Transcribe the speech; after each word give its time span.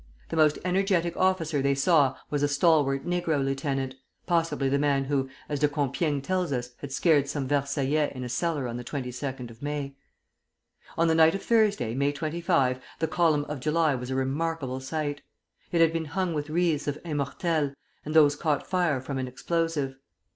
The 0.29 0.35
most 0.35 0.57
energetic 0.65 1.15
officer 1.15 1.61
they 1.61 1.75
saw 1.75 2.15
was 2.31 2.41
a 2.41 2.47
stalwart 2.47 3.05
negro 3.05 3.45
lieutenant, 3.45 3.93
possibly 4.25 4.67
the 4.67 4.79
man 4.79 5.03
who, 5.03 5.29
as 5.47 5.59
De 5.59 5.67
Compiègne 5.67 6.23
tells 6.23 6.51
us, 6.51 6.71
had 6.77 6.91
scared 6.91 7.27
some 7.29 7.47
Versaillais 7.47 8.11
in 8.15 8.23
a 8.23 8.27
cellar 8.27 8.67
on 8.67 8.77
the 8.77 8.83
22d 8.83 9.51
of 9.51 9.61
May. 9.61 9.95
On 10.97 11.07
the 11.07 11.13
night 11.13 11.35
of 11.35 11.43
Thursday, 11.43 11.93
May 11.93 12.11
25, 12.11 12.81
the 12.97 13.07
Column 13.07 13.45
of 13.45 13.59
July 13.59 13.93
was 13.93 14.09
a 14.09 14.15
remarkable 14.15 14.79
sight. 14.79 15.21
It 15.71 15.81
had 15.81 15.93
been 15.93 16.05
hung 16.05 16.33
with 16.33 16.49
wreaths 16.49 16.87
of 16.87 16.97
immortelles, 17.03 17.75
and 18.03 18.15
those 18.15 18.35
caught 18.35 18.65
fire 18.65 19.01
from 19.01 19.19
an 19.19 19.27
explosive. 19.27 19.97